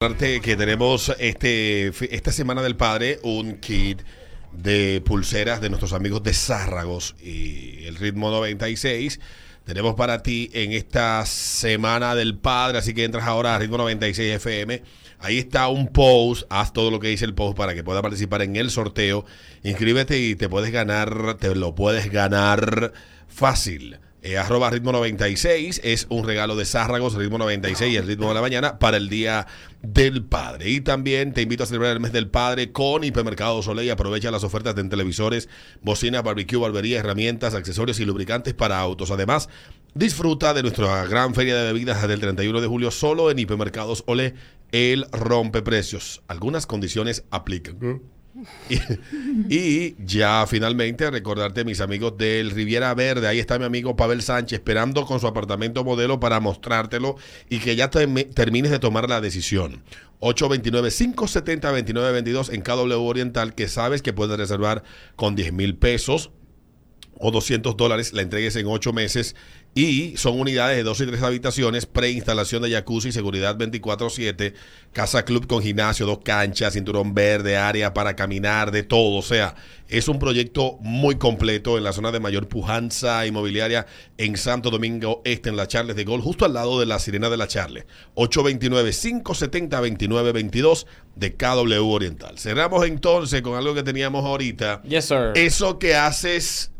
[0.00, 4.00] que tenemos este, esta semana del padre un kit
[4.50, 9.20] de pulseras de nuestros amigos de Zárragos y el ritmo 96.
[9.66, 14.36] Tenemos para ti en esta semana del padre, así que entras ahora a ritmo 96
[14.36, 14.82] FM.
[15.18, 18.40] Ahí está un post, haz todo lo que dice el post para que puedas participar
[18.40, 19.26] en el sorteo.
[19.64, 22.94] Inscríbete y te puedes ganar, te lo puedes ganar
[23.28, 23.98] fácil.
[24.22, 28.34] Eh, arroba ritmo 96 es un regalo de Zárragos, ritmo 96 y el ritmo de
[28.34, 29.46] la mañana para el Día
[29.80, 30.68] del Padre.
[30.68, 33.90] Y también te invito a celebrar el mes del Padre con Hipermercado Soleil.
[33.90, 35.48] Aprovecha las ofertas de televisores,
[35.80, 39.10] bocinas, barbecue, barbería, herramientas, accesorios y lubricantes para autos.
[39.10, 39.48] Además,
[39.94, 44.34] disfruta de nuestra gran feria de bebidas del 31 de julio solo en Hipermercados Ole.
[44.70, 46.22] El rompe precios.
[46.28, 48.02] Algunas condiciones aplican.
[49.48, 54.60] Y, ya finalmente recordarte mis amigos del Riviera Verde, ahí está mi amigo Pavel Sánchez
[54.60, 57.16] esperando con su apartamento modelo para mostrártelo
[57.48, 59.82] y que ya termines de tomar la decisión.
[60.20, 64.82] 829-570-2922 en KW Oriental que sabes que puedes reservar
[65.16, 66.30] con 10 mil pesos
[67.20, 69.36] o 200 dólares, la entregues en 8 meses
[69.72, 74.52] y son unidades de dos y tres habitaciones, preinstalación de jacuzzi, seguridad 24/7,
[74.92, 79.18] casa club con gimnasio, dos canchas, cinturón verde, área para caminar, de todo.
[79.18, 79.54] O sea,
[79.88, 83.86] es un proyecto muy completo en la zona de mayor pujanza inmobiliaria
[84.18, 87.30] en Santo Domingo Este, en la Charles de Gol, justo al lado de la Sirena
[87.30, 87.84] de la Charles.
[88.16, 90.84] 829-570-2922
[91.14, 92.36] de KW Oriental.
[92.38, 94.82] Cerramos entonces con algo que teníamos ahorita.
[94.82, 95.30] Yes, sir.
[95.36, 96.72] Eso que haces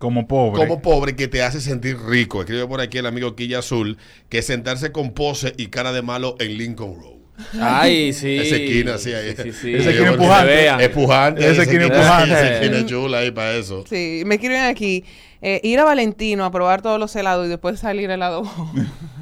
[0.00, 0.66] como pobre.
[0.66, 2.40] Como pobre que te hace sentir rico.
[2.40, 3.98] Escribe por aquí el amigo Quilla Azul
[4.30, 7.20] que sentarse con pose y cara de malo en Lincoln Road.
[7.60, 8.38] Ay, sí.
[8.38, 9.36] Esa esquina, sí, ahí.
[9.36, 10.84] Sí, sí, Esa esquina empujante.
[10.84, 11.50] Empujante.
[11.50, 12.32] Esa esquina empujante.
[12.32, 13.84] Esa esquina chula ahí para eso.
[13.88, 15.04] Sí, me escriben aquí.
[15.42, 18.42] Eh, ir a Valentino a probar todos los helados y después salir helado.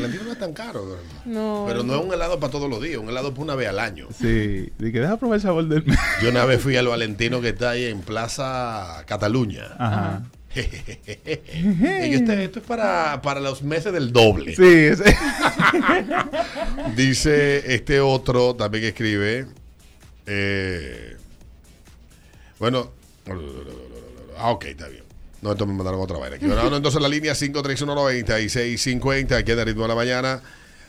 [0.00, 1.64] Valentino no es tan caro, No.
[1.68, 3.78] Pero no es un helado para todos los días, un helado por una vez al
[3.78, 4.08] año.
[4.18, 5.84] Sí, y que deja probar el sabor del
[6.22, 9.64] Yo una vez fui al Valentino que está ahí en Plaza Cataluña.
[9.78, 10.22] Ajá.
[10.54, 14.56] y este, esto es para, para los meses del doble.
[14.56, 15.16] Sí, ese.
[16.96, 19.46] Dice este otro también que escribe.
[20.26, 21.16] Eh,
[22.58, 22.90] bueno.
[24.38, 25.07] Ah, ok, está bien.
[25.40, 26.36] No, entonces me mandaron otra vaina.
[26.36, 26.50] Aquí.
[26.50, 30.40] Ahora, entonces la línea 5319650 aquí en el ritmo de la mañana.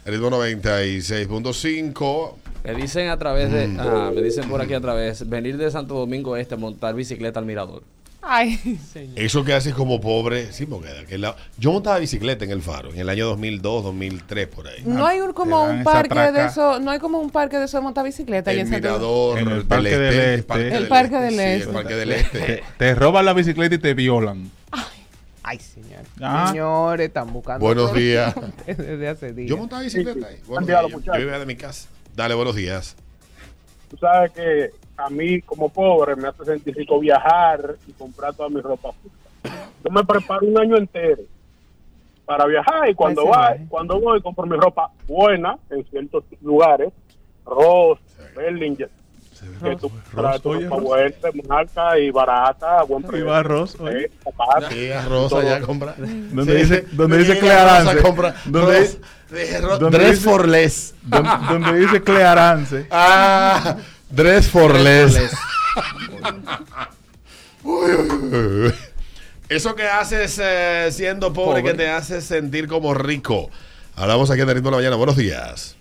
[0.05, 2.33] El ritmo 96.5.
[2.63, 3.75] Me dicen a través de.
[3.79, 5.27] Ah, me dicen por aquí a través.
[5.29, 7.83] Venir de Santo Domingo Este, montar bicicleta al mirador.
[8.21, 8.57] Ay,
[8.91, 9.13] señor.
[9.19, 10.51] Eso que haces como pobre.
[10.51, 11.35] Sí, porque de aquel lado.
[11.57, 14.83] Yo montaba bicicleta en el faro en el año 2002, 2003, por ahí.
[14.85, 17.77] No hay un, como un parque de eso, no hay como un parque de eso
[17.77, 20.75] de montar bicicleta El mirador En el Parque del Este.
[20.75, 21.63] El Parque del Este.
[21.63, 22.39] el Parque del Este.
[22.39, 24.51] Te, te roban la bicicleta y te violan.
[25.41, 26.03] Ay, señor.
[26.21, 26.49] Ah.
[26.51, 27.65] Señores, están buscando.
[27.65, 28.35] Buenos días.
[28.67, 29.49] Desde hace días.
[29.49, 30.39] Yo montaba bicicleta ahí.
[30.45, 30.91] Buenos día, días.
[30.91, 31.15] muchachos.
[31.15, 31.87] Yo vivía de mi casa.
[32.15, 32.95] Dale, buenos días.
[33.89, 38.49] Tú sabes que a mí, como pobre, me hace sentir rico viajar y comprar toda
[38.49, 38.91] mi ropa.
[39.83, 41.23] Yo me preparo un año entero
[42.25, 43.65] para viajar y cuando, Ese va, viaje.
[43.69, 46.91] cuando voy compro mi ropa buena en ciertos lugares.
[47.45, 47.99] Ross,
[48.35, 48.89] Bellinger.
[49.63, 50.83] Que tú traes tu oye, ropa Ross.
[50.85, 51.13] buena,
[51.47, 53.25] marca y barata, a buen Y precio.
[53.27, 54.05] va Ross, oye.
[54.05, 54.11] Eh.
[54.69, 55.95] Sí, arroz allá a comprar.
[55.97, 57.91] Donde Sí, dice- donde dice arroz Clearance.
[57.91, 58.35] a comprar.
[58.45, 58.97] Donde- Ross,
[59.29, 60.95] de ro- donde Dress for less.
[61.03, 62.87] Donde, donde dice Clearance.
[62.91, 63.77] Ah,
[64.09, 65.17] dress for less.
[67.63, 68.35] Uy, uy,
[68.67, 68.73] uy.
[69.49, 71.71] Eso que haces eh, siendo pobre, Pobre.
[71.73, 73.49] que te hace sentir como rico.
[73.95, 74.95] Hablamos aquí en el ritmo de la mañana.
[74.95, 75.75] Buenos días.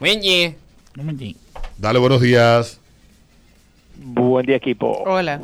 [0.00, 0.56] Oye.
[1.78, 2.80] Dale, buenos días.
[3.96, 5.02] Buen día, equipo.
[5.06, 5.40] Hola.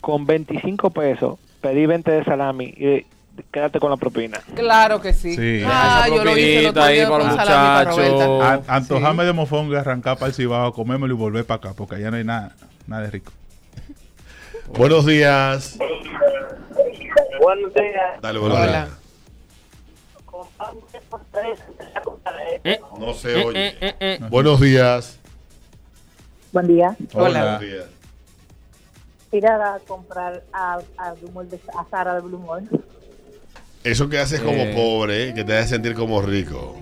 [0.00, 3.06] Con 25 pesos pedí 20 de salami y
[3.52, 4.40] quédate con la propina.
[4.54, 5.36] Claro que sí.
[5.36, 5.62] Sí.
[5.64, 7.26] Ah, yo lo hice el otro propinita ahí para los
[7.86, 7.96] muchachos.
[8.18, 8.64] Roberta.
[8.68, 11.94] A- antojarme de mofongo y arrancar para el cibao, comérmelo y volver para acá, porque
[11.96, 12.54] allá no hay nada,
[12.86, 13.32] nada de rico.
[14.76, 15.78] Buenos días.
[17.40, 18.20] Buenos días.
[18.20, 18.66] Dale, buenos Hola.
[18.68, 18.88] días.
[22.98, 23.76] No se oye.
[23.80, 25.18] Eh, Buenos días.
[26.52, 26.96] Buen día.
[27.14, 27.58] Hola.
[27.58, 27.86] Días.
[29.32, 32.68] Ir a comprar a, a, Blue Mall de, a Sara de Blue Mall.
[33.82, 34.72] Eso que haces como Eh.
[34.76, 36.76] pobre, eh, que te hace sentir como rico.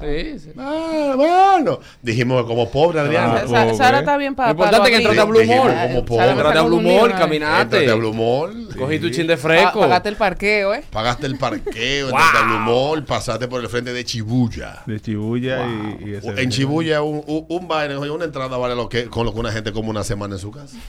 [0.00, 0.52] Sí, sí.
[0.58, 1.80] Ah, bueno.
[2.02, 3.42] Dijimos como pobre, Adriana.
[3.44, 3.74] Ah, Sa-.
[3.74, 5.74] Sara está bien para Lo importante es que entrate a Blue Mall.
[5.88, 6.30] como pobre.
[6.30, 7.90] Entrate a Blue Mall, caminate.
[7.90, 8.67] a Blue Mall.
[8.78, 9.80] Cogí tu chin de fresco.
[9.80, 10.84] Pa- Pagaste el parqueo, ¿eh?
[10.90, 14.82] Pagaste el parqueo, entraste al humor, pasaste por el frente de Chibuya.
[14.86, 16.40] De Chibuya y, y ese.
[16.40, 19.52] En Chibuya un, un, un baile, una entrada vale lo que, con lo que una
[19.52, 20.76] gente come una semana en su casa.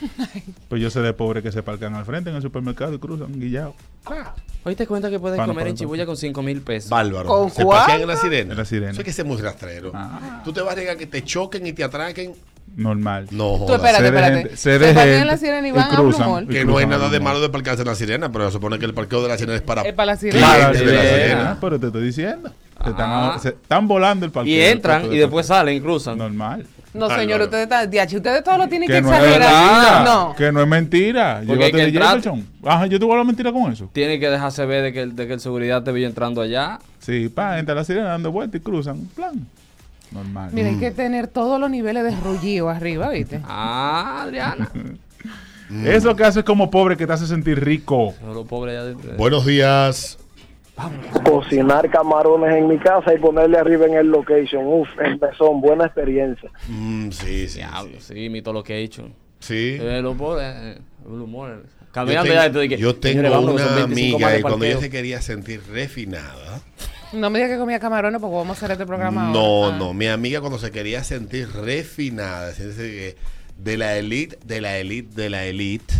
[0.68, 3.40] Pues yo sé de pobres que se parcan al frente en el supermercado y cruzan
[3.40, 3.74] guillado.
[4.62, 6.90] Hoy te cuenta que puedes comer en Chibuya con 5 mil pesos.
[6.90, 7.26] Bárbaro.
[7.28, 8.52] ¿Con ¿Se parquean en la sirena?
[8.52, 8.92] En la Sirena.
[8.92, 9.90] Eso hay que ser muy rastrero.
[9.94, 10.42] Ah.
[10.44, 12.34] Tú te vas a llegar que te choquen y te atraquen.
[12.76, 13.26] Normal.
[13.30, 14.56] No, Tú espérate, espérate.
[14.56, 16.16] Se de parquean en gente la sirena y y van a Blue.
[16.18, 16.48] Mall.
[16.48, 18.86] Que no hay nada de malo de parquearse en la sirena, pero se supone que
[18.86, 20.46] el parqueo de la sirena es para, Es para la sirena.
[20.46, 21.50] Claro, de la sirena.
[21.52, 22.50] ah, pero te estoy diciendo.
[22.82, 23.38] Se están, Ah.
[23.42, 24.54] se están volando el parqueo.
[24.54, 26.16] Y entran y después salen y cruzan.
[26.16, 26.66] Normal.
[26.94, 27.88] No, Ay, señor, no, ustedes están.
[28.16, 30.04] ustedes todo lo tienen que, Que no es exagerar.
[30.04, 30.34] No.
[30.36, 31.42] Que no es mentira.
[31.46, 32.46] Porque Llévate de Jefferson.
[32.64, 33.90] Ajá, yo te voy a la mentira con eso.
[33.92, 36.78] Tiene que dejarse ver de que, el- de que el seguridad te vio entrando allá.
[36.98, 38.98] Sí, pa, entra la sirena dando vueltas y cruzan.
[39.14, 39.46] Plan.
[40.10, 40.50] Normal.
[40.52, 43.40] Mira, hay que tener todos los niveles de rullido arriba, ¿viste?
[43.46, 44.70] Ah, Adriana.
[45.84, 48.12] Eso que hace como pobre que te hace sentir rico.
[48.26, 49.12] Los pobres allá adentro.
[49.16, 50.18] Buenos días.
[51.24, 54.66] Cocinar camarones en mi casa y ponerle arriba en el location.
[54.66, 56.50] Uf, el mesón, buena experiencia.
[56.68, 57.58] Mm, sí, sí.
[57.58, 58.14] Diablo, sí.
[58.14, 59.10] sí, mito lo que he hecho.
[59.38, 59.76] Sí.
[59.80, 61.62] Eh, los pobres, eh, el humor.
[61.62, 62.78] Yo Caminando tengo, ya dentro de que.
[62.78, 64.80] yo tengo señores, vámonos, son una 25 más amiga de y cuando ella parqueo.
[64.80, 66.60] se quería sentir refinada.
[67.12, 69.76] No me digas que comía camarones porque vamos a hacer este programa No, ahora.
[69.76, 69.78] Ah.
[69.78, 69.94] no.
[69.94, 75.44] Mi amiga cuando se quería sentir refinada, de la elite, de la elite, de la
[75.44, 75.92] elite,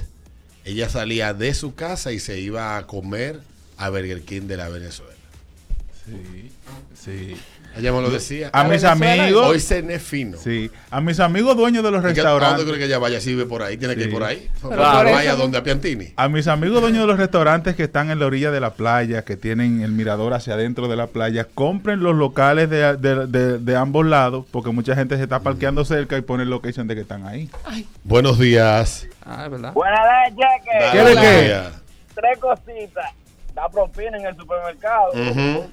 [0.65, 3.41] ella salía de su casa y se iba a comer
[3.77, 5.20] a Burger King de la Venezuela.
[6.11, 6.51] Sí,
[6.95, 7.37] sí.
[7.77, 8.51] Ella me lo decía.
[8.53, 9.47] A mis amigos.
[9.47, 10.37] Hoy cené fino.
[10.37, 12.67] Sí, a mis amigos dueños de los ¿En qué- ¿A dónde restaurantes.
[12.67, 13.21] cree que ella vaya?
[13.21, 14.51] Si vive por ahí, tiene que ir por ahí.
[14.61, 16.13] Pero Claro, vaya donde a Piantini.
[16.17, 19.23] A mis amigos dueños de los restaurantes que están en la orilla de la playa,
[19.25, 23.59] que tienen el mirador hacia adentro de la playa, compren los locales de, de- de-
[23.59, 26.97] de ambos lados, porque mucha gente se está parqueando cerca y pone el location de
[26.97, 27.49] que están ahí.
[28.03, 29.07] Buenos días.
[29.25, 29.73] Ah, verdad.
[29.75, 30.01] Buenas
[30.33, 30.37] noches,
[30.67, 31.43] Dale, ¿Quiere buenos qué?
[31.45, 31.73] días.
[32.17, 33.13] Tres cositas.
[33.55, 35.11] Da propina en el supermercado.
[35.13, 35.71] Ujú.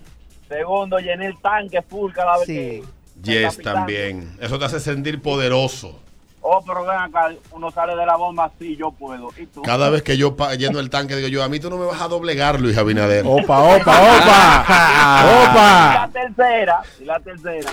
[0.48, 2.54] Segundo, llené el tanque full cada vez Sí.
[2.56, 2.84] que...
[3.24, 4.38] Yes, también.
[4.40, 6.00] Eso te hace sentir poderoso.
[6.42, 9.30] Oh, pero ven acá, uno sale de la bomba así, yo puedo.
[9.38, 9.64] ¿Y tú?
[9.64, 12.00] Cada vez que yo lleno el tanque, digo yo, a mí tú no me vas
[12.00, 13.26] a doblegar, Luis Abinader.
[13.28, 14.66] ¡Opa, opa, opa!
[14.70, 16.10] Y la ¡Opa!
[16.14, 17.72] tercera, y la tercera,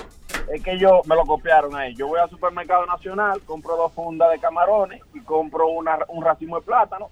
[0.52, 1.94] es que yo me lo copiaron ahí.
[1.94, 6.58] Yo voy al supermercado nacional, compro dos fundas de camarones y compro una, un racimo
[6.58, 7.10] de plátano.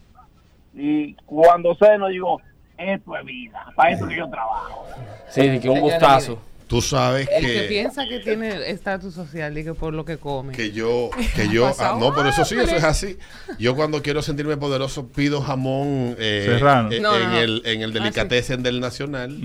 [0.75, 2.41] Y cuando ceno digo,
[2.79, 4.87] esto es vida, para esto que yo trabajo.
[5.31, 6.39] Sí, de que un gustazo.
[6.69, 10.55] Tú sabes El que que, piensa que tiene estatus social, diga por lo que come.
[10.55, 13.19] que yo, que yo, ah, no, pero eso sí, eso es así.
[13.59, 16.91] Yo cuando quiero sentirme poderoso pido jamón eh, Serrano.
[16.91, 17.37] eh, No, en, no.
[17.39, 19.37] el, en el delicatessen del Nacional.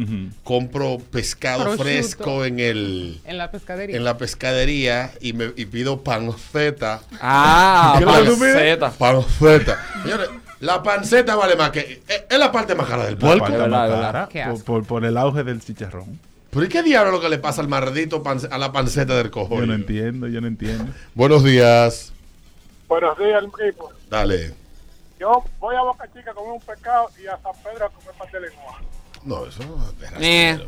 [0.45, 1.83] Compro pescado Prosciutto.
[1.83, 3.97] fresco en el En la pescadería.
[3.97, 7.01] en la pescadería y me y pido panceta.
[7.19, 8.77] Ah, ¿Qué es lo que tú pides?
[8.77, 8.91] panceta.
[8.91, 9.85] Panceta.
[10.03, 13.45] Señores, la panceta vale más que es, es la parte más cara del La puerco.
[13.51, 14.65] verdad, más cara Qué por, asco.
[14.65, 16.19] por- por el auge del chicharrón.
[16.49, 19.15] ¿Pero y qué diablo es lo que le pasa al maldito panc- a la panceta
[19.15, 19.67] del Yo cojón?
[19.67, 20.91] no entiendo, yo no entiendo.
[21.13, 22.11] Buenos días.
[22.87, 23.91] Buenos días, equipo.
[24.09, 24.53] Dale.
[25.19, 28.11] Yo voy a Boca Chica a comer un pescado y a San Pedro a comer
[28.17, 28.81] pastel de lengua.
[29.25, 30.67] No, eso es Eh.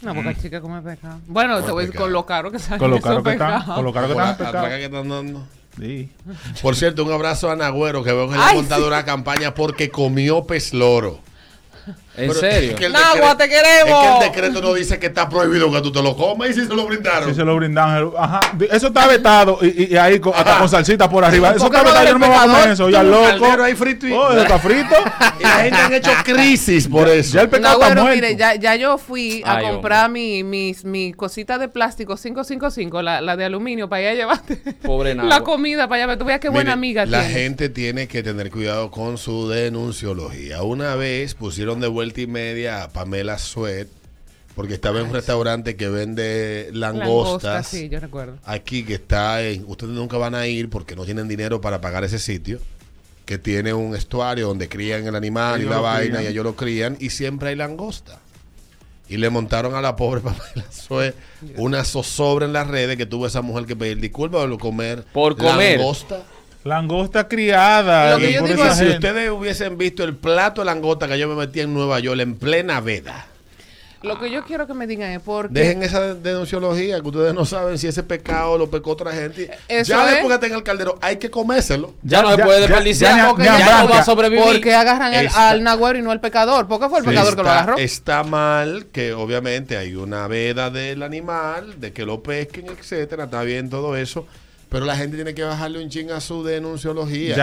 [0.00, 1.18] No, porque chica come pescado.
[1.26, 2.78] Bueno, te voy a decir con lo caro que sale.
[2.78, 5.46] Con lo caro que están, con lo caro que la están que están dando.
[5.78, 6.10] Sí.
[6.62, 8.88] Por cierto, un abrazo a Nagüero que veo que le ha Ay, montado sí.
[8.88, 11.20] una campaña porque comió pez loro.
[12.16, 12.70] ¿En Pero serio?
[12.72, 14.04] es que Nagua, te queremos.
[14.04, 16.54] Es que el decreto no dice que está prohibido que tú te lo comas y
[16.54, 17.28] si se lo brindaron.
[17.30, 18.10] Sí se lo brindan.
[18.18, 18.40] Ajá.
[18.70, 19.58] Eso está vetado.
[19.62, 21.50] Y, y- y ahí con, hasta con salsita por arriba.
[21.50, 22.06] Eso ¿Por qué está vetado.
[22.06, 22.90] Yo no me voy a comer eso.
[22.90, 23.62] Ya loco.
[23.62, 24.94] ahí frito y- Oh, eso está frito.
[25.40, 27.34] Y la gente han hecho crisis por eso.
[27.36, 28.16] Ya el pescado No, está bueno, muerto.
[28.26, 33.00] mire, ya, ya yo fui a Ay, comprar mi, mis, mi cosita de plástico 555,
[33.02, 35.44] la, la de aluminio, para allá llevarte Pobre la Nagua.
[35.44, 36.18] comida, para allá.
[36.18, 37.36] Tú veas qué buena Mire, amiga La tienes.
[37.38, 40.62] gente tiene que tener cuidado con su denunciología.
[40.62, 43.88] Una vez pusieron de vuelta y media a Pamela Sweat
[44.54, 47.44] porque estaba en un restaurante que vende langostas.
[47.44, 48.38] Langosta, sí, yo recuerdo.
[48.44, 49.64] Aquí que está en.
[49.66, 52.58] Ustedes nunca van a ir porque no tienen dinero para pagar ese sitio.
[53.24, 56.24] Que tiene un estuario donde crían el animal Ellos y la vaina crían.
[56.24, 58.18] y ellos lo crían y siempre hay langosta.
[59.08, 61.14] Y le montaron a la pobre Pamela Sweat
[61.56, 65.36] una zozobra en las redes que tuvo esa mujer que pedir disculpas por comer Por
[65.36, 65.78] comer.
[65.78, 66.22] langosta.
[66.64, 68.12] Langosta criada.
[68.12, 71.28] Lo que yo digo es- Si ustedes hubiesen visto el plato de langota que yo
[71.28, 73.26] me metí en Nueva York en plena veda,
[74.02, 75.52] Lo que yo quiero que me digan es porque...
[75.52, 79.50] dejen esa denunciología que ustedes no saben si ese pecado lo pecó otra gente.
[79.68, 80.10] Eso ya es.
[80.12, 81.92] después que tenga el caldero, hay que comérselo.
[82.02, 83.14] Ya no se puede desperdiciar.
[83.16, 84.42] ya porque ya no va a sobrevivir.
[84.42, 86.66] porque agarran al, Está- al nagüero y no al pecador.
[86.66, 87.76] ¿Por qué fue el pecador que lo está- agarró?
[87.78, 93.24] Está mal que obviamente hay una veda del animal, de que lo pesquen, etcétera.
[93.24, 94.26] Está bien todo eso.
[94.70, 97.34] Pero la gente tiene que bajarle un ching a su denunciología.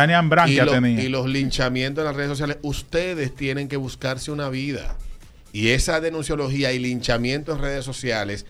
[0.56, 1.04] Ya los- tenía.
[1.04, 2.58] y los linchamientos en las redes sociales.
[2.64, 4.96] Ustedes tienen que buscarse una vida.
[5.54, 8.46] Y esa denunciología y linchamiento en redes sociales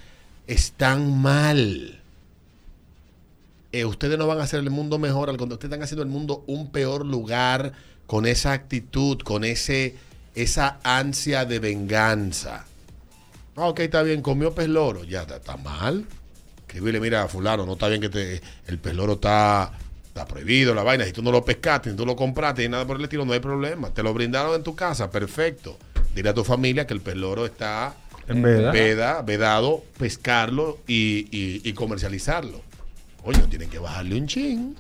[0.46, 2.00] están mal.
[3.72, 6.10] Eh, ustedes no van a hacer el mundo mejor, al contrario, ustedes están haciendo el
[6.10, 7.74] mundo un peor lugar
[8.06, 9.96] con esa actitud, con ese,
[10.36, 12.66] esa ansia de venganza.
[13.56, 16.06] Ah, ok, está bien, comió pez loro, ya está, está mal.
[16.68, 19.72] Escribirle, mira, fulano, no está bien que te, el pez loro está,
[20.08, 22.86] está prohibido, la vaina, si tú no lo pescaste, si tú lo compraste y nada
[22.86, 23.90] por el estilo, no hay problema.
[23.94, 25.78] Te lo brindaron en tu casa, perfecto.
[26.14, 27.96] Dile a tu familia que el pez loro está
[28.28, 28.72] En veda.
[28.72, 32.62] veda, vedado, pescarlo y, y- y comercializarlo.
[33.24, 34.76] Oye, tienen que bajarle un chin.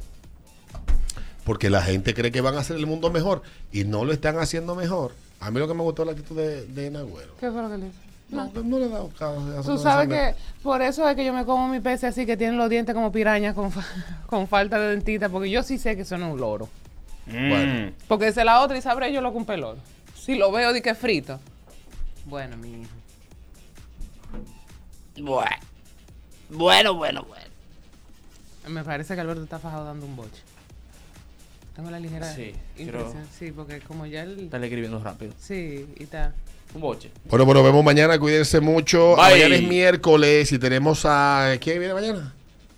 [1.45, 3.41] Porque la gente cree que van a hacer el mundo mejor
[3.71, 5.13] y no lo están haciendo mejor.
[5.39, 7.35] A mí lo que me gustó es la actitud de, de Nagüero.
[7.39, 7.95] ¿Qué fue lo que le hizo?
[8.29, 9.61] No, no le he dado caso.
[9.65, 12.57] Tú sabes que por eso es que yo me como mi pez así que tienen
[12.57, 13.85] los dientes como pirañas con, fa-
[14.27, 16.67] con falta de dentita, porque yo sí sé que eso no es un loro.
[17.25, 19.77] Bueno, Porque esa es la otra y sabré yo lo que un.
[20.15, 21.39] Si lo veo de que es frito.
[22.25, 22.91] Bueno, mi hijo.
[25.19, 25.49] Bueno.
[26.49, 27.45] Bueno, bueno, bueno.
[28.69, 30.41] Me parece que Alberto está fajado dando un boche.
[31.75, 33.11] Tengo la ligera Sí, impresión.
[33.13, 34.39] creo- Sí, porque como ya él...
[34.45, 35.33] Está escribiendo rápido.
[35.39, 36.33] Sí, y está...
[36.75, 37.09] Un boche.
[37.29, 38.19] bueno, bueno, vemos mañana.
[38.19, 39.15] Cuídense mucho.
[39.15, 39.31] Bye.
[39.31, 41.53] Mañana es miércoles y tenemos a.
[41.59, 42.33] ¿Quién viene mañana?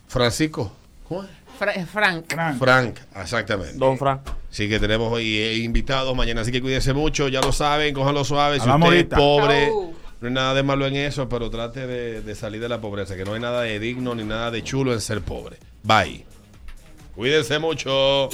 [0.07, 0.71] Francisco.
[1.07, 1.29] ¿Cómo es?
[1.57, 2.25] Fra- eh, Frank.
[2.33, 2.57] Frank.
[2.57, 3.73] Frank, exactamente.
[3.77, 4.21] Don Frank.
[4.49, 8.23] Sí que tenemos hoy eh, invitados mañana, así que cuídense mucho, ya lo saben, cójanlo
[8.23, 8.59] suave.
[8.59, 9.67] Si usted es pobre,
[10.21, 13.15] no hay nada de malo en eso, pero trate de, de salir de la pobreza,
[13.17, 15.57] que no hay nada de digno ni nada de chulo en ser pobre.
[15.83, 16.25] Bye.
[17.13, 18.29] Cuídense mucho.